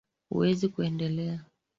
[0.29, 1.45] Huwezi kuendelea